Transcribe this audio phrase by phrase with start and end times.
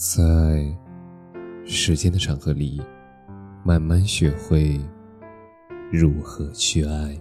[0.00, 0.64] 在
[1.66, 2.80] 时间的长河里，
[3.62, 4.80] 慢慢学会
[5.92, 7.20] 如何去爱。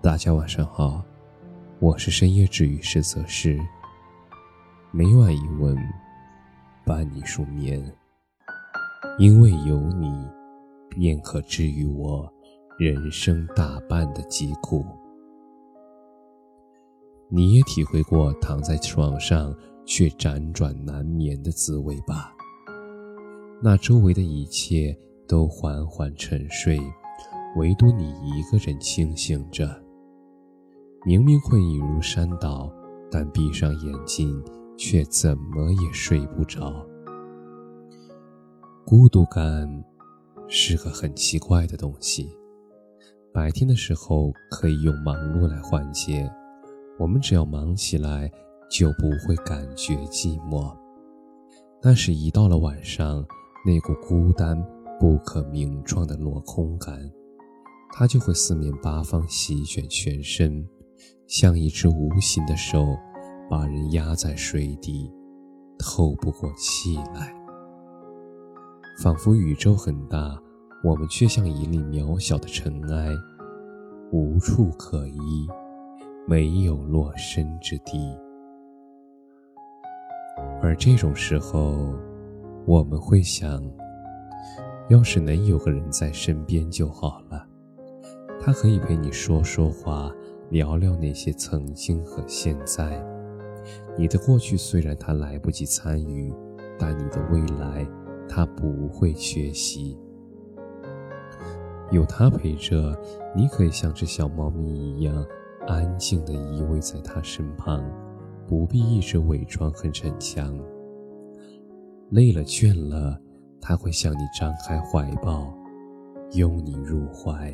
[0.00, 1.04] 大家晚上好，
[1.78, 3.60] 我是深夜治愈师泽师。
[4.92, 5.76] 每晚一问，
[6.86, 7.84] 伴你入眠。
[9.18, 10.26] 因为有你，
[10.88, 12.26] 便可治愈我
[12.78, 14.82] 人生大半的疾苦。
[17.28, 19.54] 你也体会过躺在床上。
[19.86, 22.34] 却辗转难眠的滋味吧。
[23.62, 24.94] 那周围的一切
[25.26, 26.78] 都缓缓沉睡，
[27.56, 29.82] 唯独你一个人清醒着。
[31.06, 32.70] 明明困意如山倒，
[33.10, 34.42] 但闭上眼睛
[34.76, 36.84] 却怎么也睡不着。
[38.84, 39.84] 孤独感
[40.48, 42.28] 是个很奇怪的东西。
[43.32, 46.30] 白天的时候可以用忙碌来缓解，
[46.98, 48.30] 我们只要忙起来。
[48.68, 50.76] 就不会感觉寂寞，
[51.80, 53.24] 但是，一到了晚上，
[53.64, 54.60] 那股孤单
[54.98, 56.98] 不可名状的落空感，
[57.92, 60.66] 它就会四面八方席卷全身，
[61.26, 62.96] 像一只无形的手，
[63.48, 65.10] 把人压在水底，
[65.78, 67.32] 透不过气来。
[69.02, 70.36] 仿佛宇宙很大，
[70.82, 73.10] 我们却像一粒渺小的尘埃，
[74.10, 75.46] 无处可依，
[76.26, 78.16] 没有落身之地。
[80.66, 81.94] 而这种时候，
[82.66, 83.62] 我们会想，
[84.88, 87.46] 要是能有个人在身边就好了。
[88.40, 90.10] 他可以陪你说说话，
[90.50, 93.00] 聊聊那些曾经和现在。
[93.96, 96.34] 你的过去虽然他来不及参与，
[96.76, 97.86] 但你的未来
[98.28, 99.96] 他不会缺席。
[101.92, 102.92] 有他陪着，
[103.36, 105.24] 你可以像只小猫咪一样，
[105.68, 107.84] 安静地依偎在他身旁。
[108.48, 110.58] 不必一直伪装很逞强。
[112.10, 113.20] 累了倦了，
[113.60, 115.52] 他会向你张开怀抱，
[116.32, 117.50] 拥你入怀；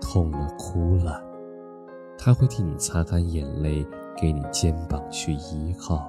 [0.00, 1.20] 痛了哭了，
[2.16, 3.84] 他会替你擦干眼泪，
[4.16, 6.08] 给你肩膀去依靠。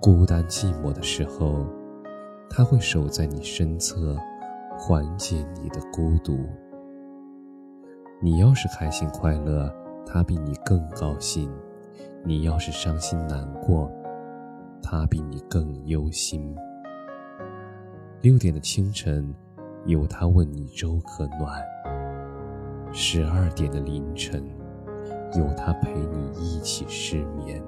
[0.00, 1.66] 孤单寂寞的时候，
[2.48, 4.16] 他会守在你身侧，
[4.78, 6.38] 缓解你的孤独。
[8.22, 9.70] 你要是开心快乐，
[10.06, 11.50] 他比你更高兴。
[12.22, 13.90] 你要是伤心难过，
[14.82, 16.54] 他比你更忧心。
[18.20, 19.34] 六点的清晨，
[19.86, 21.60] 有他问你粥可暖；
[22.92, 24.44] 十二点的凌晨，
[25.36, 27.62] 有他陪你一起失眠。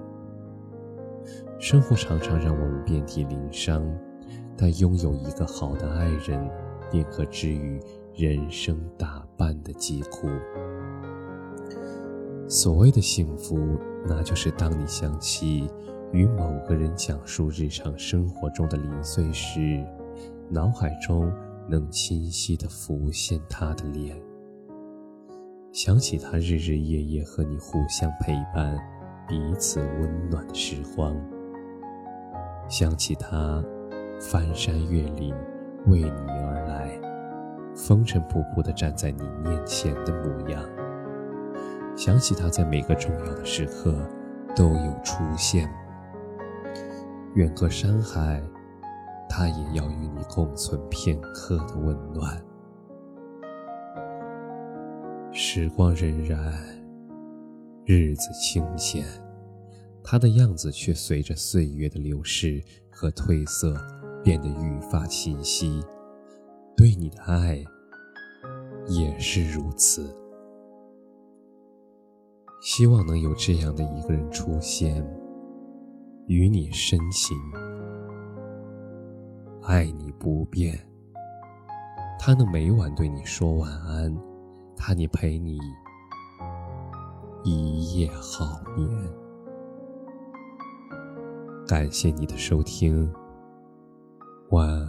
[1.58, 3.82] 生活常常让我们遍体鳞伤，
[4.56, 6.50] 但拥有一个好的爱人，
[6.90, 7.80] 便可治愈
[8.14, 10.28] 人生大半的疾苦。
[12.52, 13.78] 所谓的幸福。
[14.06, 15.70] 那就是当你想起
[16.12, 19.82] 与某个人讲述日常生活中的零碎时，
[20.50, 21.32] 脑海中
[21.66, 24.14] 能清晰地浮现他的脸。
[25.72, 28.78] 想起他日日夜夜和你互相陪伴、
[29.26, 31.16] 彼此温暖的时光。
[32.68, 33.64] 想起他
[34.20, 35.34] 翻山越岭
[35.86, 37.00] 为你而来，
[37.74, 40.62] 风尘仆仆地站在你面前的模样。
[41.96, 43.94] 想起他在每个重要的时刻
[44.56, 45.68] 都有出现，
[47.34, 48.42] 远隔山海，
[49.28, 52.42] 他也要与你共存片刻的温暖。
[55.32, 56.36] 时光荏苒，
[57.84, 59.04] 日子清闲，
[60.02, 63.74] 他的样子却随着岁月的流逝和褪色
[64.24, 65.82] 变得愈发清晰。
[66.76, 67.64] 对你的爱
[68.88, 70.21] 也是如此。
[72.62, 75.04] 希望能有这样的一个人出现，
[76.28, 77.36] 与你深情，
[79.64, 80.78] 爱你不变。
[82.20, 84.16] 他能每晚对你说晚安，
[84.76, 85.58] 他你陪你
[87.42, 88.88] 一夜好眠。
[91.66, 93.12] 感谢你的收听，
[94.50, 94.81] 晚安。